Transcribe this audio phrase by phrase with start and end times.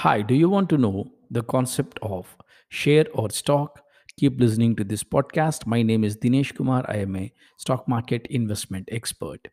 [0.00, 2.36] Hi, do you want to know the concept of
[2.68, 3.80] share or stock?
[4.18, 5.66] Keep listening to this podcast.
[5.66, 6.84] My name is Dinesh Kumar.
[6.86, 9.48] I am a stock market investment expert.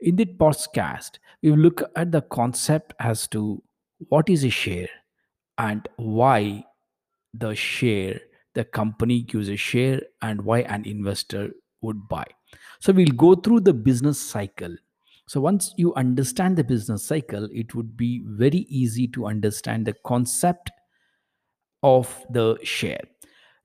[0.00, 3.62] In this podcast, we will look at the concept as to
[4.08, 4.88] what is a share
[5.58, 6.64] and why
[7.34, 8.18] the share,
[8.54, 11.50] the company gives a share, and why an investor
[11.82, 12.24] would buy.
[12.80, 14.74] So, we'll go through the business cycle.
[15.26, 19.94] So, once you understand the business cycle, it would be very easy to understand the
[20.04, 20.70] concept
[21.82, 23.00] of the share.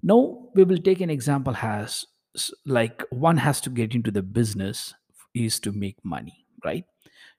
[0.01, 2.05] Now, we will take an example as
[2.65, 4.93] like one has to get into the business
[5.33, 6.85] is to make money, right?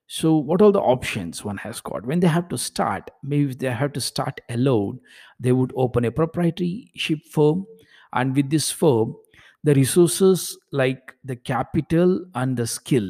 [0.06, 2.04] So, what are the options one has got?
[2.04, 5.00] When they have to start, maybe if they have to start alone,
[5.38, 7.64] they would open a proprietorship firm.
[8.12, 9.14] And with this firm,
[9.62, 13.08] the resources like the capital and the skill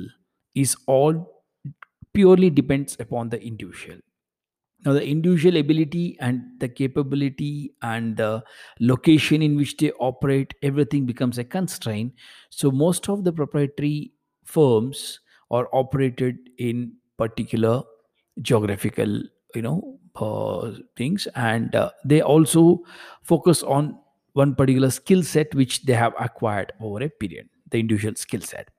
[0.61, 1.19] is all
[2.13, 3.99] purely depends upon the individual.
[4.85, 8.43] Now the individual ability and the capability and the
[8.81, 12.15] location in which they operate everything becomes a constraint.
[12.49, 14.13] So most of the proprietary
[14.45, 17.83] firms are operated in particular
[18.41, 19.23] geographical
[19.55, 22.81] you know uh, things and uh, they also
[23.23, 23.99] focus on
[24.33, 28.71] one particular skill set which they have acquired over a period the individual skill set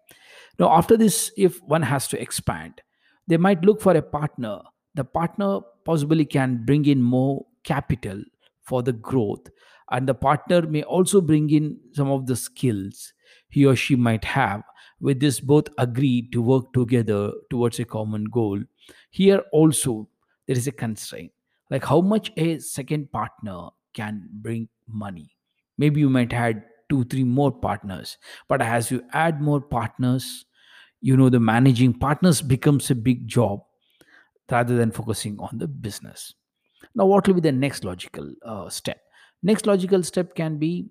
[0.60, 2.82] now, after this, if one has to expand,
[3.28, 4.60] they might look for a partner.
[4.96, 8.22] The partner possibly can bring in more capital
[8.64, 9.48] for the growth,
[9.90, 13.14] and the partner may also bring in some of the skills
[13.50, 14.64] he or she might have.
[15.00, 18.62] With this, both agree to work together towards a common goal.
[19.10, 20.08] Here also,
[20.46, 21.32] there is a constraint
[21.72, 25.32] like how much a second partner can bring money.
[25.78, 30.46] Maybe you might add two, three more partners, but as you add more partners,
[31.02, 33.62] you know the managing partners becomes a big job
[34.52, 36.36] rather than focusing on the business.
[36.94, 39.00] Now what will be the next logical uh, step?
[39.42, 40.90] Next logical step can be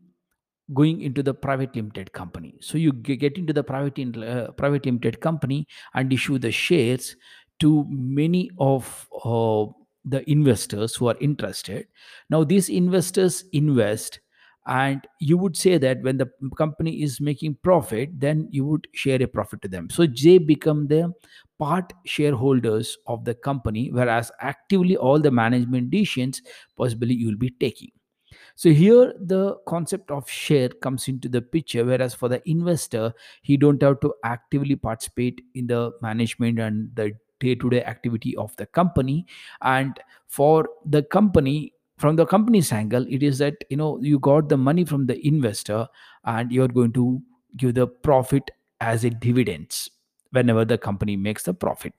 [0.72, 2.56] going into the private limited company.
[2.60, 7.16] So you get into the private uh, private limited company and issue the shares
[7.60, 9.66] to many of uh,
[10.04, 11.86] the investors who are interested.
[12.30, 14.20] Now these investors invest
[14.70, 19.20] and you would say that when the company is making profit then you would share
[19.20, 19.90] a profit to them.
[19.90, 21.12] So they become the
[21.58, 26.40] part shareholders of the company whereas actively all the management decisions
[26.76, 27.90] possibly you will be taking.
[28.54, 33.56] So here the concept of share comes into the picture whereas for the investor he
[33.56, 39.26] don't have to actively participate in the management and the day-to-day activity of the company.
[39.62, 39.98] And
[40.28, 44.56] for the company from the company's angle it is that you know you got the
[44.56, 45.86] money from the investor
[46.24, 47.20] and you're going to
[47.56, 48.50] give the profit
[48.80, 49.90] as a dividends
[50.30, 51.92] whenever the company makes the profit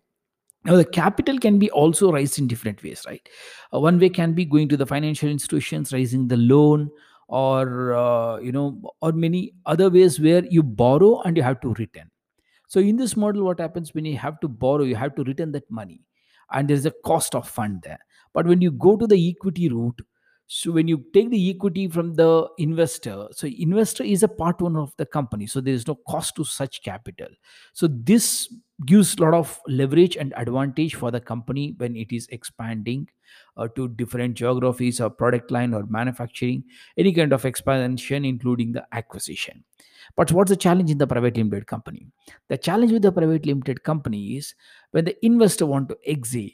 [0.63, 3.27] now, the capital can be also raised in different ways, right?
[3.73, 6.91] Uh, one way can be going to the financial institutions, raising the loan,
[7.27, 11.73] or uh, you know, or many other ways where you borrow and you have to
[11.73, 12.11] return.
[12.67, 15.51] So in this model, what happens when you have to borrow, you have to return
[15.53, 16.01] that money,
[16.51, 17.99] and there is a cost of fund there.
[18.33, 20.01] But when you go to the equity route,
[20.47, 24.81] so when you take the equity from the investor, so investor is a part owner
[24.81, 27.29] of the company, so there is no cost to such capital.
[27.71, 28.53] So this
[28.85, 33.07] gives a lot of leverage and advantage for the company when it is expanding
[33.57, 36.63] uh, to different geographies or product line or manufacturing,
[36.97, 39.63] any kind of expansion, including the acquisition.
[40.15, 42.07] But what's the challenge in the private limited company?
[42.49, 44.55] The challenge with the private limited company is
[44.91, 46.53] when the investor want to exit,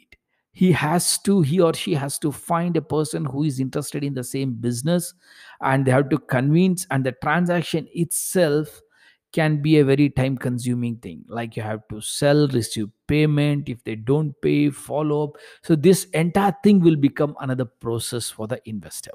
[0.52, 4.16] he has to, he or she has to find a person who is interested in
[4.16, 5.14] the same business
[5.62, 8.82] and they have to convince and the transaction itself
[9.34, 11.24] can be a very time consuming thing.
[11.28, 13.70] Like you have to sell receive payment.
[13.70, 15.38] If they don't pay follow up.
[15.64, 19.12] So this entire thing will become another process for the investor.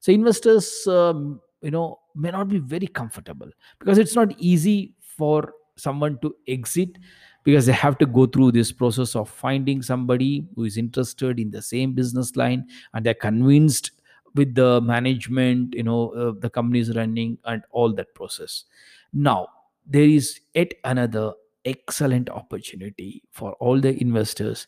[0.00, 5.54] So investors um, you know may not be very comfortable because it's not easy for
[5.76, 6.98] someone to exit
[7.44, 11.50] because they have to go through this process of finding somebody who is interested in
[11.50, 13.92] the same business line and they're convinced
[14.34, 18.64] with the management you know uh, the company is running and all that process.
[19.12, 19.48] Now
[19.86, 21.32] there is yet another
[21.64, 24.66] excellent opportunity for all the investors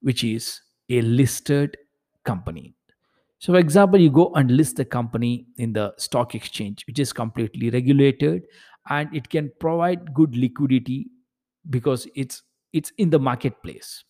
[0.00, 0.60] which is
[0.90, 1.76] a listed
[2.24, 2.74] company.
[3.38, 7.12] So, for example, you go and list the company in the stock exchange, which is
[7.12, 8.44] completely regulated
[8.88, 11.10] and it can provide good liquidity
[11.70, 12.42] because it's
[12.72, 14.04] it's in the marketplace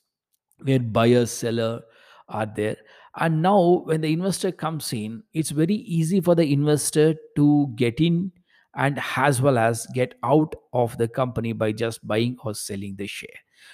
[0.63, 1.81] where buyer seller
[2.29, 2.77] are there.
[3.17, 8.01] And now when the investor comes in it's very easy for the investor to get
[8.01, 8.33] in
[8.75, 13.07] and as well as get out of the company by just buying or selling the
[13.07, 13.29] share.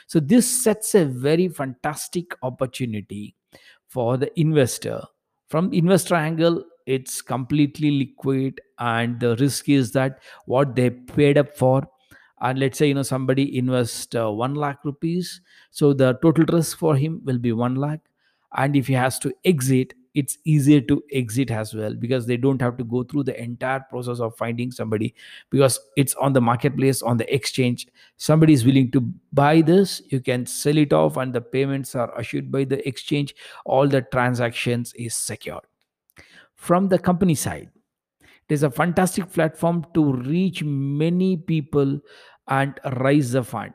[0.07, 3.35] So this sets a very fantastic opportunity
[3.87, 5.03] for the investor.
[5.47, 11.55] From investor angle it's completely liquid and the risk is that what they paid up
[11.55, 11.87] for
[12.41, 16.79] and let's say you know somebody invest uh, 1 lakh rupees so the total risk
[16.79, 18.01] for him will be 1 lakh.
[18.57, 22.61] And if he has to exit it's easier to exit as well because they don't
[22.61, 25.15] have to go through the entire process of finding somebody
[25.49, 27.87] because it's on the marketplace on the exchange.
[28.17, 29.01] Somebody is willing to
[29.33, 33.33] buy this you can sell it off and the payments are assured by the exchange.
[33.65, 35.63] All the transactions is secured.
[36.57, 37.71] From the company side
[38.21, 42.01] it is a fantastic platform to reach many people
[42.49, 43.75] and raise the fund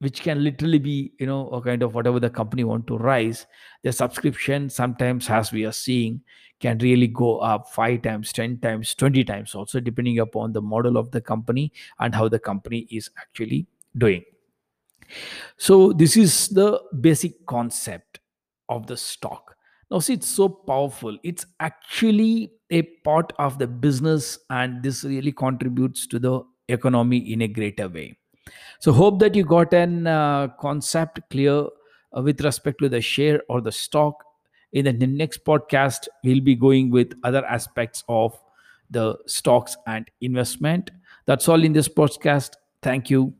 [0.00, 3.46] which can literally be you know a kind of whatever the company want to rise
[3.82, 6.20] the subscription sometimes as we are seeing
[6.60, 10.96] can really go up 5 times 10 times 20 times also depending upon the model
[10.96, 13.66] of the company and how the company is actually
[13.98, 14.24] doing.
[15.56, 18.20] So this is the basic concept
[18.68, 19.56] of the stock.
[19.90, 21.18] Now see it's so powerful.
[21.22, 27.42] It's actually a part of the business and this really contributes to the economy in
[27.42, 28.16] a greater way
[28.78, 31.66] so hope that you got an uh, concept clear
[32.16, 34.24] uh, with respect to the share or the stock.
[34.72, 38.36] In the next podcast, we'll be going with other aspects of
[38.90, 40.90] the stocks and investment.
[41.26, 42.54] That's all in this podcast.
[42.82, 43.34] Thank you.